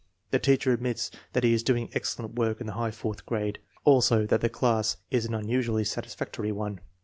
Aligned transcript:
The 0.31 0.39
teacher 0.39 0.73
admits 0.73 1.11
that 1.33 1.43
he 1.43 1.53
is 1.53 1.61
doing 1.61 1.89
excellent 1.93 2.33
work 2.33 2.59
in 2.59 2.65
the 2.65 2.73
high 2.73 2.89
fourth 2.89 3.23
grade, 3.23 3.59
also 3.83 4.25
that 4.25 4.41
the 4.41 4.49
class 4.49 4.97
is 5.11 5.27
an 5.27 5.35
unusually 5.35 5.83
satisfactory 5.83 6.51
one. 6.51 6.79